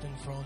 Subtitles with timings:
[0.00, 0.44] listening from,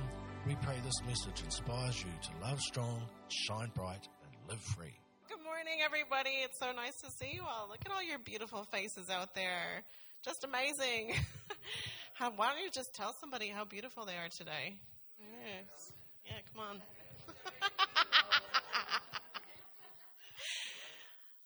[0.48, 4.92] we pray this message inspires you to love strong, shine bright, and live free.
[5.28, 6.30] Good morning, everybody.
[6.42, 7.68] It's so nice to see you all.
[7.68, 9.84] Look at all your beautiful faces out there.
[10.24, 11.14] Just amazing.
[12.14, 14.76] how, why don't you just tell somebody how beautiful they are today?
[15.20, 15.92] Yes.
[16.26, 16.82] Yeah, come on.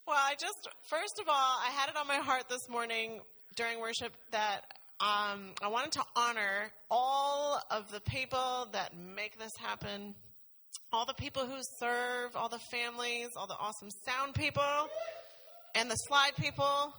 [0.07, 3.19] well, I just, first of all, I had it on my heart this morning
[3.55, 9.51] during worship that um, I wanted to honor all of the people that make this
[9.57, 10.13] happen,
[10.91, 14.89] all the people who serve, all the families, all the awesome sound people,
[15.73, 16.93] and the slide people,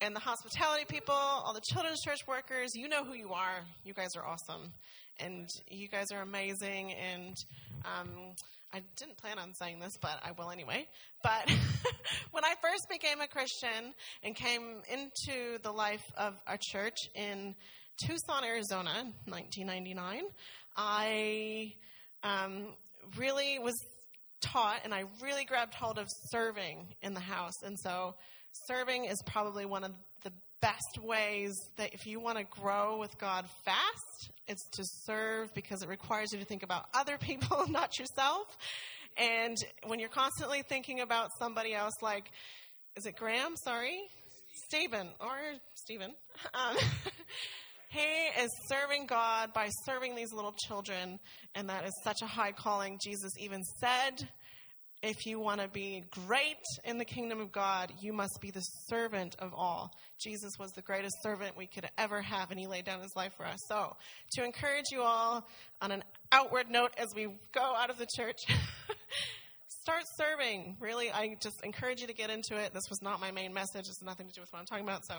[0.00, 2.70] and the hospitality people, all the children's church workers.
[2.74, 3.64] You know who you are.
[3.84, 4.72] You guys are awesome.
[5.20, 6.92] And you guys are amazing.
[6.92, 7.36] And
[7.84, 8.34] um,
[8.72, 10.86] I didn't plan on saying this, but I will anyway.
[11.22, 11.50] But
[12.32, 17.54] when I first became a Christian and came into the life of our church in
[17.96, 20.22] Tucson, Arizona, 1999,
[20.76, 21.72] I
[22.22, 22.74] um,
[23.16, 23.74] really was
[24.40, 27.62] taught and I really grabbed hold of serving in the house.
[27.64, 28.14] And so
[28.66, 29.92] serving is probably one of
[30.60, 35.82] best ways that if you want to grow with God fast, it's to serve because
[35.82, 38.46] it requires you to think about other people, not yourself.
[39.16, 42.30] And when you're constantly thinking about somebody else, like,
[42.96, 43.56] is it Graham?
[43.56, 43.98] Sorry?
[44.66, 45.36] Stephen, or
[45.74, 46.14] Stephen.
[46.54, 46.76] Um,
[47.88, 51.18] he is serving God by serving these little children,
[51.56, 53.00] and that is such a high calling.
[53.04, 54.28] Jesus even said
[55.02, 58.60] if you want to be great in the kingdom of God, you must be the
[58.60, 59.92] servant of all.
[60.18, 63.32] Jesus was the greatest servant we could ever have, and he laid down his life
[63.36, 63.58] for us.
[63.68, 63.96] So,
[64.32, 65.46] to encourage you all
[65.80, 68.38] on an outward note as we go out of the church,
[69.68, 70.76] start serving.
[70.80, 72.74] Really, I just encourage you to get into it.
[72.74, 73.86] This was not my main message.
[73.86, 75.04] Has nothing to do with what I'm talking about.
[75.06, 75.14] So,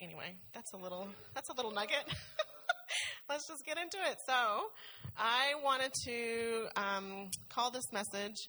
[0.00, 2.04] anyway, that's a little that's a little nugget.
[3.28, 4.16] Let's just get into it.
[4.26, 4.70] So,
[5.16, 8.48] I wanted to um, call this message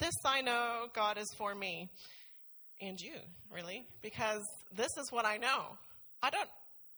[0.00, 1.90] this I know God is for me
[2.80, 3.14] and you,
[3.52, 4.42] really, because
[4.74, 5.66] this is what I know.
[6.22, 6.48] I don't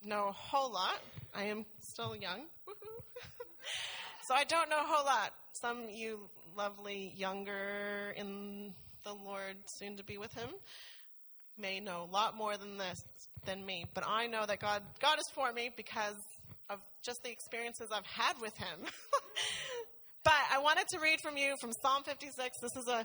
[0.05, 1.01] know a whole lot.
[1.35, 2.43] I am still young.
[4.27, 5.33] so I don't know a whole lot.
[5.61, 8.73] Some you lovely younger in
[9.05, 10.49] the Lord, soon to be with Him,
[11.59, 13.03] may know a lot more than this
[13.45, 13.84] than me.
[13.95, 16.17] But I know that God God is for me because
[16.71, 18.79] of just the experiences I've had with Him.
[20.25, 22.59] But I wanted to read from you from Psalm 56.
[22.60, 22.99] This is a,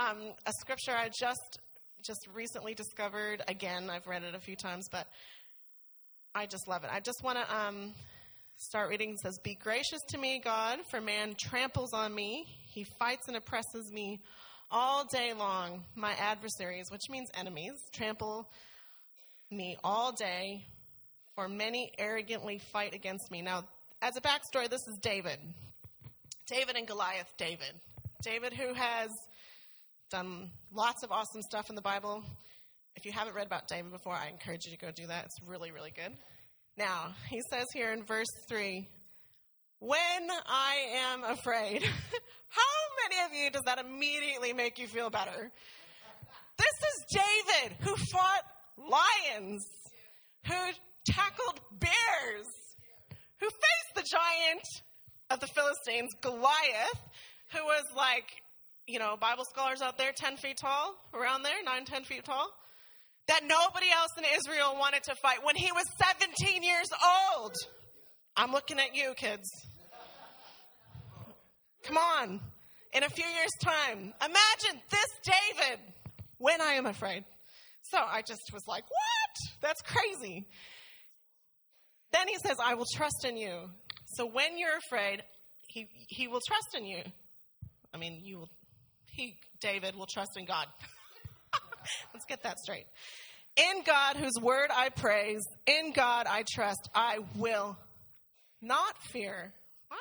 [0.00, 1.58] um, a scripture I just,
[2.06, 3.42] just recently discovered.
[3.48, 5.08] Again, I've read it a few times, but
[6.32, 6.90] I just love it.
[6.92, 7.92] I just want to um,
[8.56, 9.10] start reading.
[9.10, 12.44] It says, Be gracious to me, God, for man tramples on me.
[12.68, 14.20] He fights and oppresses me
[14.70, 15.82] all day long.
[15.96, 18.48] My adversaries, which means enemies, trample
[19.50, 20.66] me all day,
[21.34, 23.42] for many arrogantly fight against me.
[23.42, 23.64] Now,
[24.00, 25.38] as a backstory, this is David.
[26.50, 27.72] David and Goliath, David.
[28.22, 29.08] David, who has
[30.10, 32.24] done lots of awesome stuff in the Bible.
[32.96, 35.26] If you haven't read about David before, I encourage you to go do that.
[35.26, 36.12] It's really, really good.
[36.76, 38.88] Now, he says here in verse 3
[39.78, 40.74] When I
[41.12, 41.84] am afraid,
[42.48, 42.62] how
[43.08, 45.52] many of you does that immediately make you feel better?
[46.58, 48.42] This is David who fought
[48.76, 49.64] lions,
[50.46, 52.46] who tackled bears,
[53.38, 54.64] who faced the giant
[55.30, 57.00] of the Philistines, Goliath,
[57.52, 58.26] who was like,
[58.86, 62.48] you know, Bible scholars out there, 10 feet tall, around there, 9, 10 feet tall,
[63.28, 66.88] that nobody else in Israel wanted to fight when he was 17 years
[67.36, 67.54] old.
[68.36, 69.48] I'm looking at you, kids.
[71.84, 72.40] Come on.
[72.92, 75.80] In a few years' time, imagine this David
[76.38, 77.24] when I am afraid.
[77.82, 79.60] So I just was like, what?
[79.60, 80.48] That's crazy.
[82.12, 83.70] Then he says, I will trust in you.
[84.14, 85.22] So when you're afraid,
[85.68, 87.02] he, he will trust in you.
[87.94, 88.48] I mean, you will,
[89.06, 90.66] he, David, will trust in God.
[92.14, 92.86] Let's get that straight.
[93.56, 97.76] In God, whose word I praise, in God I trust, I will
[98.60, 99.52] not fear.
[99.88, 100.00] What?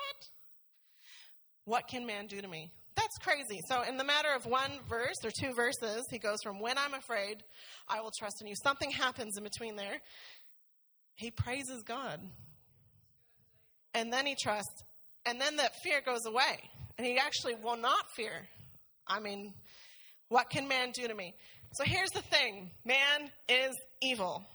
[1.66, 2.72] What can man do to me?
[2.96, 3.62] That's crazy.
[3.68, 6.94] So, in the matter of one verse or two verses, he goes from when I'm
[6.94, 7.44] afraid,
[7.88, 8.56] I will trust in you.
[8.62, 10.00] Something happens in between there.
[11.16, 12.20] He praises God
[13.94, 14.84] and then he trusts,
[15.26, 16.60] and then that fear goes away,
[16.98, 18.48] and he actually will not fear.
[19.08, 19.54] I mean,
[20.30, 21.34] what can man do to me?
[21.74, 24.46] So here's the thing man is evil.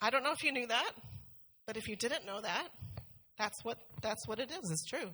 [0.00, 0.92] I don't know if you knew that,
[1.66, 2.68] but if you didn't know that,
[3.38, 4.70] that's what, that's what it is.
[4.70, 5.10] It's true.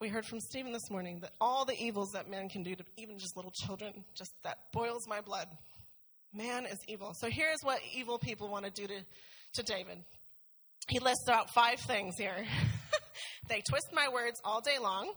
[0.00, 2.84] We heard from Stephen this morning that all the evils that man can do to
[2.96, 5.46] even just little children, just that boils my blood.
[6.32, 7.12] Man is evil.
[7.14, 9.00] So here's what evil people want to do to,
[9.54, 9.98] to David
[10.88, 12.46] he lists out five things here.
[13.48, 15.12] they twist my words all day long.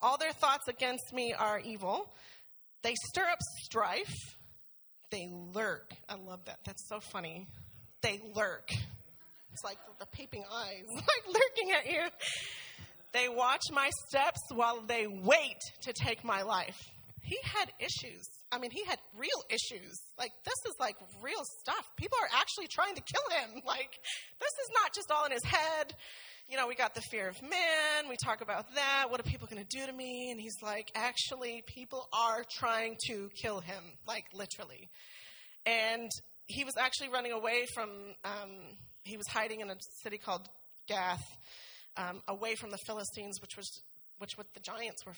[0.00, 2.12] All their thoughts against me are evil.
[2.82, 4.14] They stir up strife.
[5.10, 5.92] They lurk.
[6.08, 6.58] I love that.
[6.64, 7.46] That's so funny.
[8.02, 8.70] They lurk.
[9.52, 12.02] It's like the peeping eyes, like lurking at you.
[13.12, 16.76] They watch my steps while they wait to take my life.
[17.22, 18.28] He had issues.
[18.52, 19.98] I mean, he had real issues.
[20.18, 21.84] Like, this is like real stuff.
[21.96, 23.62] People are actually trying to kill him.
[23.66, 23.98] Like,
[24.38, 25.92] this is not just all in his head.
[26.48, 28.08] You know, we got the fear of man.
[28.08, 29.06] We talk about that.
[29.10, 30.30] What are people going to do to me?
[30.30, 34.88] And he's like, actually, people are trying to kill him, like, literally.
[35.66, 36.08] And
[36.46, 37.90] he was actually running away from,
[38.24, 40.48] um, he was hiding in a city called
[40.86, 41.24] Gath,
[41.96, 43.82] um, away from the Philistines, which was,
[44.18, 45.14] which what the giants were,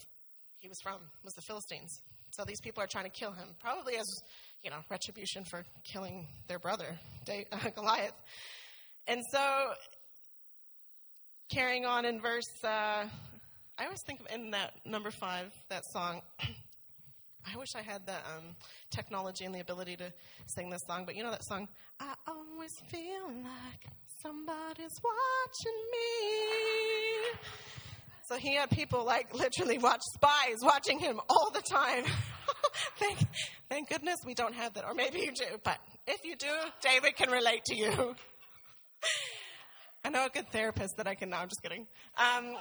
[0.59, 2.01] he was from, was the Philistines.
[2.39, 4.07] So these people are trying to kill him, probably as,
[4.63, 6.97] you know, retribution for killing their brother,
[7.75, 8.13] Goliath.
[9.09, 9.73] And so,
[11.53, 13.09] carrying on in verse, uh,
[13.77, 16.23] I always think of in that number five, that song.
[16.41, 18.55] I wish I had the um,
[18.91, 20.13] technology and the ability to
[20.47, 21.67] sing this song, but you know that song?
[21.99, 23.85] I always feel like
[24.23, 27.39] somebody's watching me.
[28.29, 32.05] So he had people like literally watch spies watching him all the time.
[32.99, 33.19] thank,
[33.71, 34.85] thank goodness we don't have that.
[34.85, 36.53] Or maybe you do, but if you do,
[36.83, 37.91] David can relate to you.
[40.05, 41.31] I know a good therapist that I can.
[41.31, 41.87] No, I'm just kidding.
[42.19, 42.59] Um, number,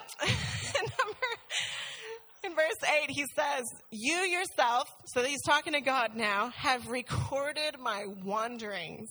[2.44, 7.78] in verse 8, he says, You yourself, so he's talking to God now, have recorded
[7.78, 9.10] my wanderings.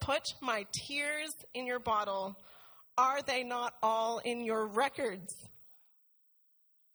[0.00, 2.36] put my tears in your bottle.
[2.98, 5.34] Are they not all in your records?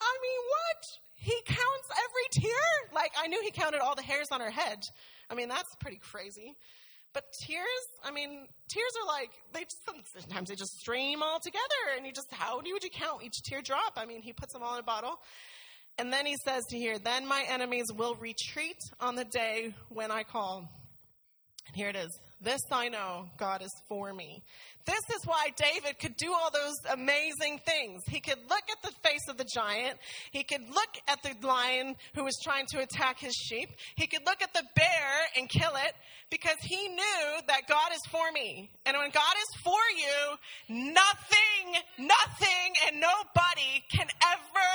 [0.01, 0.83] I mean, what?
[1.15, 2.94] He counts every tear?
[2.94, 4.80] Like, I knew he counted all the hairs on her head.
[5.30, 6.56] I mean, that's pretty crazy.
[7.13, 7.65] But tears,
[8.03, 9.77] I mean, tears are like, they just,
[10.21, 11.95] sometimes they just stream all together.
[11.95, 13.94] And you just, how would you count each teardrop?
[13.95, 15.15] I mean, he puts them all in a bottle.
[15.97, 20.12] And then he says to here, then my enemies will retreat on the day when
[20.12, 20.69] I call.
[21.68, 22.12] And here it is.
[22.41, 24.43] This I know, God is for me.
[24.85, 28.03] This is why David could do all those amazing things.
[28.07, 29.97] He could look at the face of the giant.
[30.31, 33.69] He could look at the lion who was trying to attack his sheep.
[33.95, 35.93] He could look at the bear and kill it
[36.29, 38.69] because he knew that God is for me.
[38.85, 44.69] And when God is for you, nothing, nothing, and nobody can ever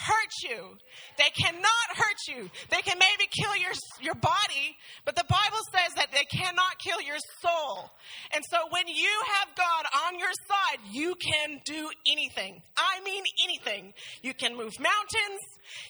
[0.00, 0.76] hurt you.
[1.18, 2.50] They cannot hurt you.
[2.70, 7.00] They can maybe kill your, your body, but the Bible says that they cannot kill
[7.00, 7.90] your soul.
[8.34, 12.62] And so when you have God on your side, you can do anything.
[12.76, 13.92] I mean anything.
[14.22, 15.40] You can move mountains.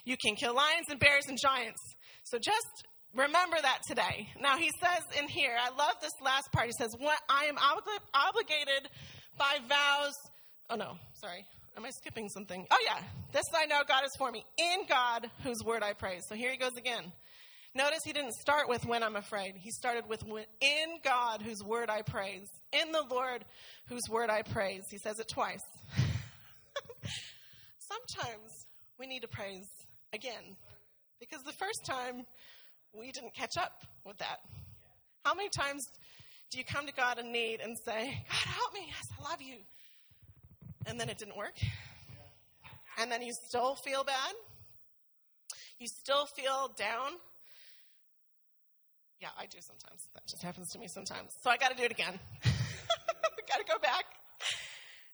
[0.05, 1.81] You can kill lions and bears and giants.
[2.25, 2.85] So just
[3.15, 4.29] remember that today.
[4.41, 6.67] Now he says in here, I love this last part.
[6.67, 8.89] He says, "What I am obligated
[9.39, 10.15] by vows."
[10.69, 11.45] Oh no, sorry.
[11.77, 12.67] Am I skipping something?
[12.71, 13.03] Oh, yeah.
[13.33, 14.45] This I know God is for me.
[14.59, 16.23] In God, whose word I praise.
[16.29, 17.13] So here he goes again.
[17.75, 19.55] Notice he didn't start with when I'm afraid.
[19.57, 20.25] He started with
[20.61, 22.49] in God, whose word I praise.
[22.73, 23.45] In the Lord,
[23.87, 24.83] whose word I praise.
[24.91, 25.63] He says it twice.
[27.79, 28.67] Sometimes
[28.99, 29.69] we need to praise
[30.13, 30.57] again
[31.21, 32.27] because the first time
[32.93, 34.41] we didn't catch up with that.
[35.25, 35.87] How many times
[36.51, 38.87] do you come to God in need and say, God, help me?
[38.89, 39.59] Yes, I love you
[40.87, 41.55] and then it didn't work.
[42.99, 44.35] And then you still feel bad.
[45.79, 47.13] You still feel down.
[49.21, 50.09] Yeah, I do sometimes.
[50.15, 51.33] That just happens to me sometimes.
[51.43, 52.19] So I got to do it again.
[53.51, 54.05] got to go back.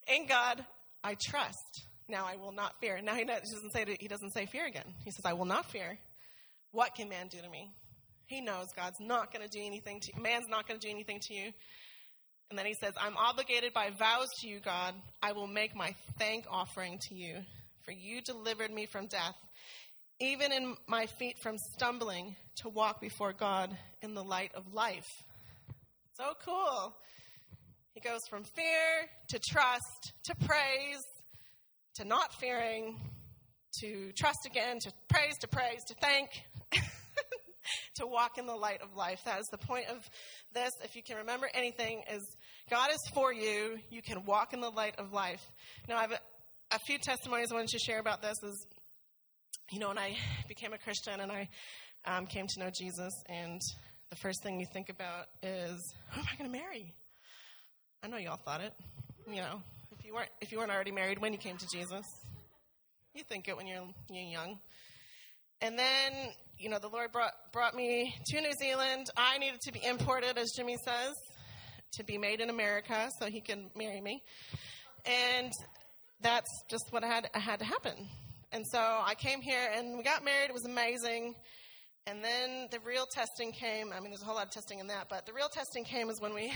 [0.08, 0.64] In God,
[1.02, 1.82] I trust.
[2.08, 3.00] Now I will not fear.
[3.02, 4.94] Now he doesn't say he doesn't say fear again.
[5.04, 5.98] He says, "I will not fear.
[6.70, 7.72] What can man do to me?"
[8.26, 11.20] He knows God's not going to do anything to man's not going to do anything
[11.20, 11.52] to you.
[12.50, 14.94] And then he says, I'm obligated by vows to you, God.
[15.22, 17.38] I will make my thank offering to you,
[17.84, 19.36] for you delivered me from death,
[20.20, 25.24] even in my feet from stumbling, to walk before God in the light of life.
[26.16, 26.94] So cool.
[27.92, 31.04] He goes from fear to trust to praise
[31.96, 32.98] to not fearing
[33.80, 36.28] to trust again to praise to praise to thank
[37.96, 39.20] to walk in the light of life.
[39.24, 39.98] That is the point of
[40.54, 40.72] this.
[40.82, 42.36] If you can remember anything, is
[42.70, 43.78] God is for you.
[43.90, 45.44] You can walk in the light of life.
[45.88, 46.20] Now, I have a,
[46.74, 48.42] a few testimonies I wanted to share about this.
[48.42, 48.66] Is
[49.70, 50.16] you know, when I
[50.48, 51.48] became a Christian and I
[52.04, 53.60] um, came to know Jesus, and
[54.10, 56.94] the first thing you think about is, who am I going to marry?
[58.02, 58.72] I know y'all thought it.
[59.28, 59.62] You know,
[59.98, 62.06] if you weren't if you weren't already married when you came to Jesus,
[63.14, 64.58] you think it when you're, you're young.
[65.62, 66.12] And then,
[66.58, 69.06] you know, the Lord brought, brought me to New Zealand.
[69.16, 71.14] I needed to be imported, as Jimmy says.
[71.92, 74.22] to be made in America so he can marry me.
[75.06, 75.50] And
[76.20, 77.94] that's just what had, had to happen.
[78.52, 80.50] And so I came here and we got married.
[80.50, 81.34] It was amazing.
[82.06, 83.92] And then the real testing came.
[83.92, 86.10] I mean, there's a whole lot of testing in that, but the real testing came
[86.10, 86.52] is when we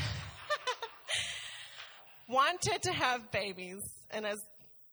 [2.29, 3.81] wanted to have babies.
[4.11, 4.39] And as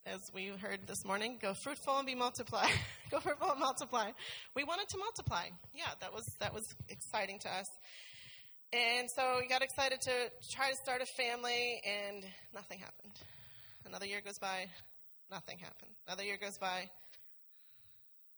[0.05, 2.69] as we heard this morning, go fruitful and be multiply.
[3.11, 4.11] go and multiply.
[4.55, 5.45] We wanted to multiply.
[5.73, 7.67] Yeah, that was that was exciting to us.
[8.73, 10.11] And so we got excited to
[10.51, 13.13] try to start a family, and nothing happened.
[13.85, 14.65] Another year goes by,
[15.31, 15.91] nothing happened.
[16.05, 16.89] Another year goes by,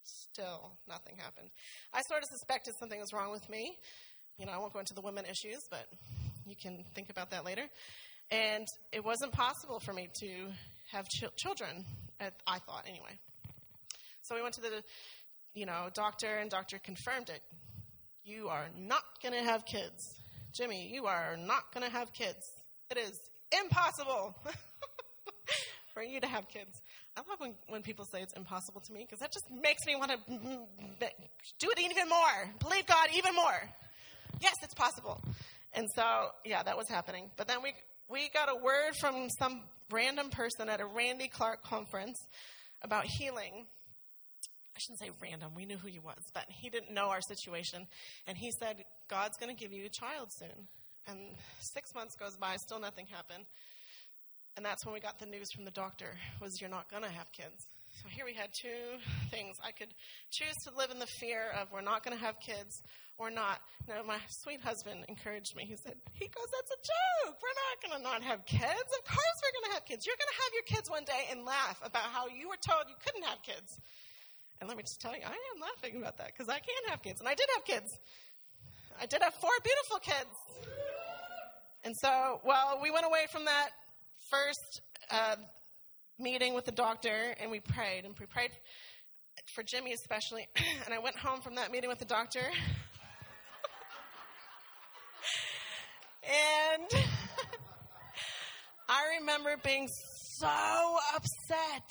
[0.03, 1.49] still nothing happened.
[1.93, 3.75] I sort of suspected something was wrong with me.
[4.37, 5.87] You know, I won't go into the women issues, but
[6.45, 7.63] you can think about that later.
[8.29, 10.29] And it wasn't possible for me to
[10.91, 11.83] have ch- children,
[12.19, 13.17] I thought anyway.
[14.29, 14.83] So we went to the,
[15.55, 17.41] you know, doctor, and doctor confirmed it.
[18.23, 20.13] You are not going to have kids.
[20.53, 22.45] Jimmy, you are not going to have kids.
[22.91, 23.19] It is
[23.59, 24.35] impossible
[25.95, 26.79] for you to have kids.
[27.17, 29.95] I love when, when people say it's impossible to me because that just makes me
[29.95, 30.17] want to
[31.57, 32.53] do it even more.
[32.59, 33.59] Believe God even more.
[34.41, 35.23] Yes, it's possible.
[35.73, 36.03] And so,
[36.45, 37.31] yeah, that was happening.
[37.35, 37.73] But then we,
[38.07, 42.19] we got a word from some random person at a Randy Clark conference
[42.83, 43.65] about healing.
[44.79, 47.85] I shouldn't say random, we knew who he was, but he didn't know our situation.
[48.27, 48.77] And he said,
[49.09, 50.71] God's going to give you a child soon.
[51.05, 53.43] And six months goes by, still nothing happened.
[54.55, 57.09] And that's when we got the news from the doctor was you're not going to
[57.11, 57.67] have kids.
[57.91, 59.57] So here we had two things.
[59.59, 59.91] I could
[60.31, 62.79] choose to live in the fear of we're not going to have kids
[63.17, 63.59] or not.
[63.83, 65.67] Now, my sweet husband encouraged me.
[65.67, 67.35] He said, he goes, that's a joke.
[67.43, 68.89] We're not going to not have kids.
[68.95, 70.07] Of course we're going to have kids.
[70.07, 72.87] You're going to have your kids one day and laugh about how you were told
[72.87, 73.75] you couldn't have kids.
[74.59, 77.01] And let me just tell you, I am laughing about that because I can have
[77.01, 77.21] kids.
[77.21, 77.97] And I did have kids.
[78.99, 80.35] I did have four beautiful kids.
[81.85, 83.69] And so, well, we went away from that
[84.29, 85.37] first uh,
[86.19, 88.51] meeting with the doctor and we prayed and we prayed
[89.55, 90.47] for Jimmy especially.
[90.85, 92.41] and I went home from that meeting with the doctor.
[96.23, 96.89] and
[98.89, 101.89] I remember being so upset.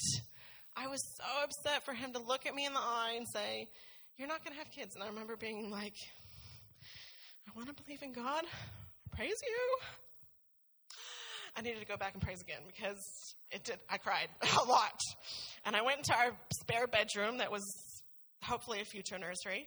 [0.81, 3.69] I was so upset for him to look at me in the eye and say,
[4.17, 4.95] You're not going to have kids.
[4.95, 5.97] And I remember being like,
[7.49, 8.45] I want to believe in God.
[9.17, 9.79] Praise you.
[11.57, 13.79] I needed to go back and praise again because it did.
[13.91, 14.29] I cried
[14.63, 15.01] a lot,
[15.65, 16.31] and I went into our
[16.61, 17.65] spare bedroom that was
[18.45, 19.67] hopefully a future nursery,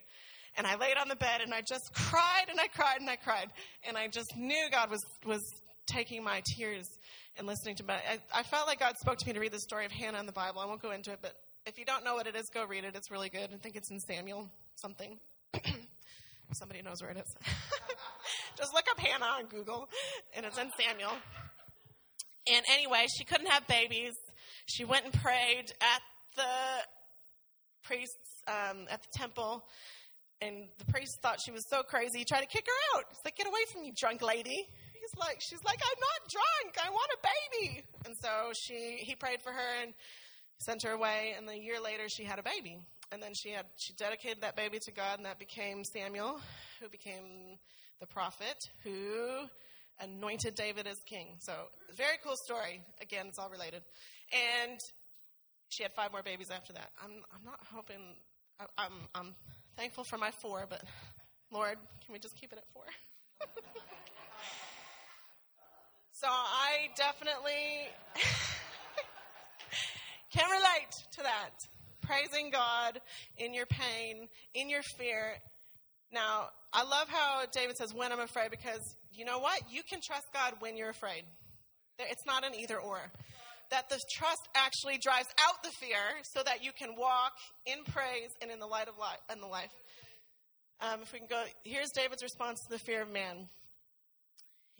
[0.55, 3.17] and I laid on the bed and I just cried and I cried and I
[3.17, 3.47] cried,
[3.85, 5.41] and I just knew God was was
[5.87, 6.87] taking my tears
[7.37, 7.93] and listening to me.
[7.93, 10.25] I, I felt like God spoke to me to read the story of Hannah in
[10.25, 10.61] the Bible.
[10.61, 11.33] I won't go into it, but
[11.65, 12.95] if you don't know what it is, go read it.
[12.95, 13.49] It's really good.
[13.53, 15.19] I think it's in Samuel something.
[16.53, 17.35] Somebody knows where it is.
[18.57, 19.87] Just look up Hannah on Google,
[20.35, 21.13] and it's in Samuel.
[22.51, 24.13] And anyway, she couldn't have babies.
[24.65, 26.01] She went and prayed at
[26.35, 26.43] the
[27.83, 29.63] priest's um, at the temple,
[30.41, 32.19] and the priest thought she was so crazy.
[32.19, 33.05] He tried to kick her out.
[33.09, 34.67] He's like, "Get away from me, drunk lady!"
[35.01, 36.77] He's like, "She's like, I'm not drunk.
[36.85, 39.93] I want a baby." And so she he prayed for her and
[40.59, 41.33] sent her away.
[41.35, 42.79] And a year later, she had a baby.
[43.11, 46.39] And then she had she dedicated that baby to God, and that became Samuel,
[46.79, 47.57] who became
[47.99, 49.47] the prophet who
[50.01, 51.27] anointed David as king.
[51.39, 51.53] So,
[51.95, 52.81] very cool story.
[53.01, 53.83] Again, it's all related.
[54.33, 54.79] And
[55.69, 56.89] she had five more babies after that.
[57.03, 58.15] I'm, I'm not hoping,
[58.59, 59.35] I, I'm, I'm
[59.77, 60.83] thankful for my four, but
[61.51, 62.83] Lord, can we just keep it at four?
[66.21, 67.89] So, I definitely
[70.31, 71.49] can relate to that.
[72.01, 73.01] Praising God
[73.37, 75.33] in your pain, in your fear.
[76.13, 79.61] Now, I love how David says, when I'm afraid, because you know what?
[79.71, 81.23] You can trust God when you're afraid.
[81.97, 82.99] It's not an either or.
[83.71, 87.31] That the trust actually drives out the fear so that you can walk
[87.65, 89.71] in praise and in the light of life.
[90.81, 93.47] Um, if we can go, here's David's response to the fear of man.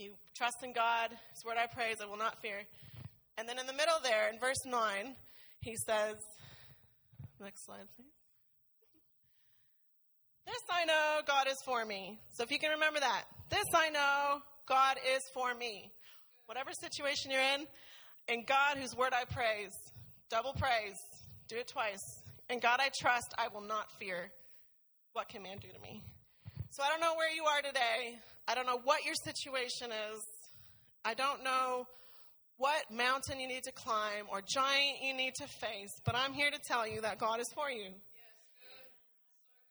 [0.01, 1.11] He trusts in God.
[1.35, 2.65] His word I praise, I will not fear.
[3.37, 5.15] And then in the middle there, in verse 9,
[5.59, 6.15] he says,
[7.39, 8.07] next slide, please.
[10.47, 12.19] This I know God is for me.
[12.33, 15.91] So if you can remember that, this I know God is for me.
[16.47, 17.67] Whatever situation you're in,
[18.27, 19.77] and God whose word I praise,
[20.31, 20.97] double praise,
[21.47, 22.23] do it twice.
[22.49, 24.31] And God I trust, I will not fear.
[25.13, 26.01] What can man do to me?
[26.71, 28.17] So I don't know where you are today.
[28.47, 30.21] I don't know what your situation is.
[31.03, 31.85] I don't know
[32.57, 36.51] what mountain you need to climb or giant you need to face, but I'm here
[36.51, 37.89] to tell you that God is for you.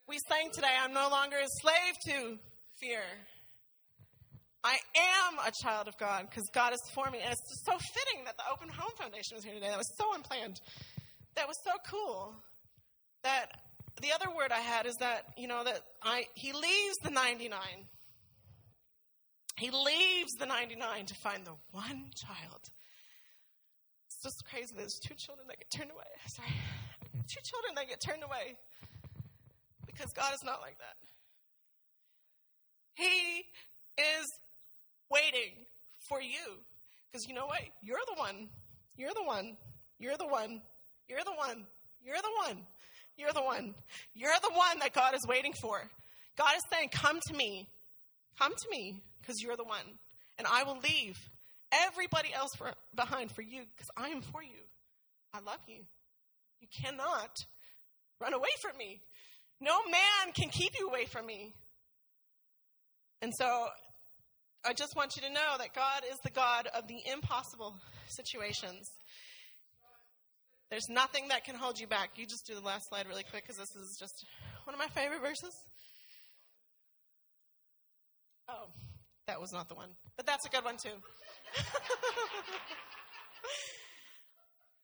[0.08, 2.38] We sang today, I'm no longer a slave to
[2.80, 3.02] fear.
[4.64, 7.20] I am a child of God because God is for me.
[7.22, 9.68] And it's just so fitting that the Open Home Foundation was here today.
[9.68, 10.60] That was so unplanned.
[11.36, 12.34] That was so cool.
[13.22, 13.46] That
[14.02, 17.58] the other word I had is that, you know, that I he leaves the 99.
[19.60, 22.62] He leaves the 99 to find the one child.
[24.06, 24.72] It's just crazy.
[24.74, 26.08] There's two children that get turned away.
[26.28, 26.48] Sorry.
[26.48, 27.20] Mm-hmm.
[27.28, 28.56] Two children that get turned away
[29.86, 30.96] because God is not like that.
[32.94, 33.44] He
[34.00, 34.26] is
[35.10, 35.52] waiting
[36.08, 36.64] for you.
[37.12, 37.60] Because you know what?
[37.82, 38.48] You're the one.
[38.96, 39.58] You're the one.
[39.98, 40.62] You're the one.
[41.06, 41.66] You're the one.
[42.02, 42.66] You're the one.
[43.18, 43.74] You're the one.
[44.14, 45.82] You're the one that God is waiting for.
[46.38, 47.68] God is saying, Come to me.
[48.40, 49.98] Come to me because you're the one.
[50.38, 51.18] And I will leave
[51.70, 54.64] everybody else for, behind for you because I am for you.
[55.34, 55.82] I love you.
[56.60, 57.44] You cannot
[58.20, 59.02] run away from me.
[59.60, 61.52] No man can keep you away from me.
[63.20, 63.68] And so
[64.64, 67.76] I just want you to know that God is the God of the impossible
[68.08, 68.90] situations.
[70.70, 72.12] There's nothing that can hold you back.
[72.16, 74.24] You just do the last slide really quick because this is just
[74.64, 75.54] one of my favorite verses.
[78.50, 78.66] Oh,
[79.26, 80.90] that was not the one, but that's a good one too.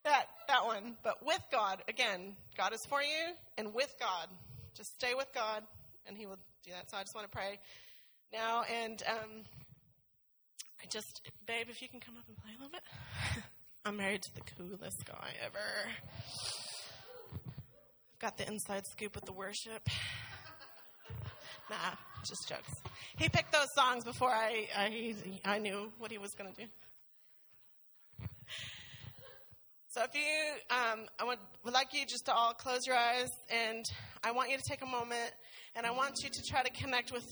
[0.04, 2.36] that that one, but with God again.
[2.56, 4.28] God is for you, and with God,
[4.74, 5.64] just stay with God,
[6.06, 6.88] and He will do that.
[6.90, 7.58] So I just want to pray
[8.32, 9.44] now, and um,
[10.82, 12.82] I just, babe, if you can come up and play a little bit.
[13.84, 15.58] I'm married to the coolest guy ever.
[18.14, 19.88] I've got the inside scoop with the worship.
[21.68, 21.76] Nah,
[22.24, 22.72] just jokes.
[23.16, 26.68] He picked those songs before I I, I knew what he was going to do.
[29.96, 33.30] So if you, um, I would, would like you just to all close your eyes,
[33.48, 33.82] and
[34.22, 35.32] I want you to take a moment,
[35.74, 37.24] and I want you to try to connect with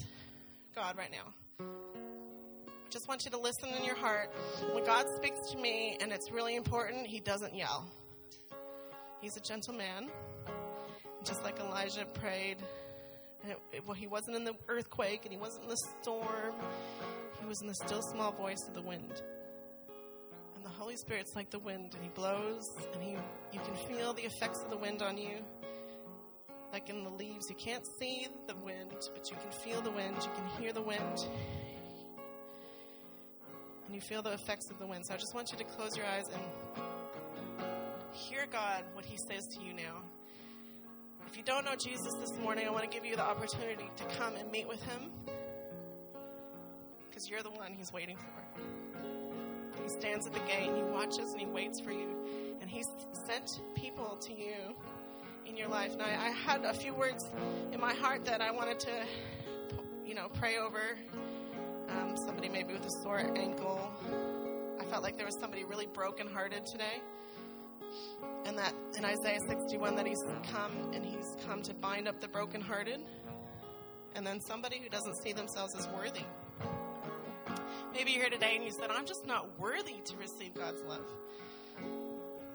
[0.75, 1.35] God right now.
[1.61, 4.33] I just want you to listen in your heart.
[4.73, 7.85] When God speaks to me, and it's really important, He doesn't yell.
[9.21, 10.09] He's a gentle man,
[11.23, 12.57] just like Elijah prayed.
[13.45, 16.55] And it, it, well, he wasn't in the earthquake, and he wasn't in the storm.
[17.39, 19.23] He was in the still small voice of the wind.
[20.57, 23.11] And the Holy Spirit's like the wind, and He blows, and He
[23.53, 25.45] you can feel the effects of the wind on you
[26.75, 27.49] like in the leaves.
[27.49, 30.17] You can't see the wind, but you can feel the wind.
[30.17, 31.29] You can hear the wind.
[33.87, 35.07] And you feel the effects of the wind.
[35.07, 36.43] So I just want you to close your eyes and
[38.11, 40.03] hear God, what He says to you now.
[41.35, 44.05] If you don't know Jesus this morning, I want to give you the opportunity to
[44.17, 45.11] come and meet with Him
[47.09, 49.83] because you're the one He's waiting for.
[49.83, 52.15] He stands at the gate He watches and He waits for you.
[52.61, 52.87] And He's
[53.27, 54.77] sent people to you
[55.45, 55.97] in your life.
[55.99, 57.29] Now, I, I had a few words
[57.73, 59.05] in my heart that I wanted to,
[60.07, 60.97] you know, pray over.
[61.89, 63.91] Um, somebody maybe with a sore ankle.
[64.81, 67.03] I felt like there was somebody really brokenhearted today.
[68.45, 72.29] And that in Isaiah 61 that he's come and he's come to bind up the
[72.29, 73.01] brokenhearted.
[74.15, 76.25] And then somebody who doesn't see themselves as worthy.
[77.93, 81.07] Maybe you're here today and you said, I'm just not worthy to receive God's love.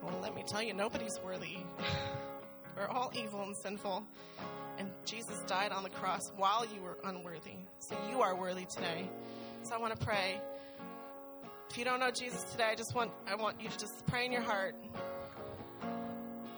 [0.01, 1.57] Well, let me tell you, nobody's worthy.
[2.77, 4.05] We're all evil and sinful.
[4.77, 7.57] And Jesus died on the cross while you were unworthy.
[7.79, 9.09] So you are worthy today.
[9.63, 10.39] So I want to pray.
[11.69, 14.25] If you don't know Jesus today, I just want I want you to just pray
[14.25, 14.75] in your heart.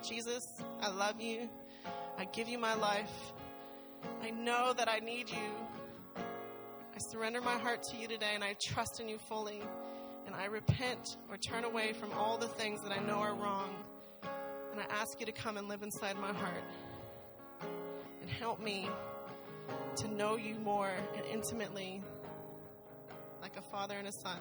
[0.04, 0.48] Jesus,
[0.82, 1.48] I love you.
[2.18, 3.12] I give you my life.
[4.24, 5.52] I know that I need you.
[6.16, 9.62] I surrender my heart to you today and I trust in you fully.
[10.26, 13.70] And I repent or turn away from all the things that I know are wrong.
[14.72, 16.64] And I ask you to come and live inside my heart
[18.22, 18.90] and help me
[19.98, 22.02] to know you more and intimately
[23.42, 24.40] like a father and a son.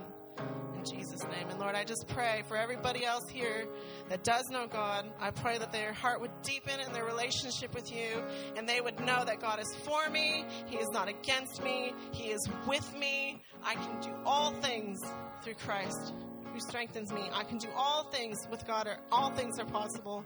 [0.76, 1.48] In Jesus' name.
[1.50, 3.66] And Lord, I just pray for everybody else here
[4.09, 5.11] that does know God.
[5.20, 8.22] I pray that their heart would deepen in their relationship with you
[8.57, 10.44] and they would know that God is for me.
[10.66, 11.92] He is not against me.
[12.12, 13.42] He is with me.
[13.62, 15.00] I can do all things
[15.42, 16.14] through Christ
[16.53, 17.22] who strengthens me.
[17.33, 20.24] I can do all things with God, or all things are possible.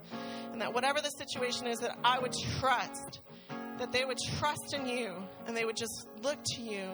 [0.53, 3.21] And that whatever the situation is, that I would trust,
[3.79, 5.15] that they would trust in you,
[5.47, 6.89] and they would just look to you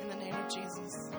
[0.00, 1.10] in the name of Jesus.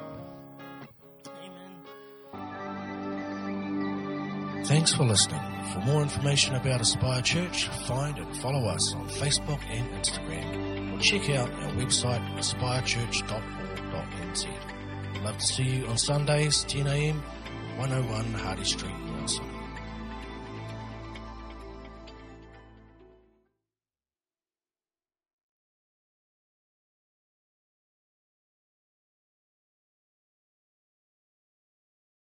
[4.65, 5.41] Thanks for listening.
[5.73, 10.99] For more information about Aspire Church, find and follow us on Facebook and Instagram, or
[11.02, 14.47] check out our website aspirechurch.org.nz.
[15.13, 17.21] We'd Love to see you on Sundays, 10 a.m.,
[17.78, 18.95] 101 Hardy Street,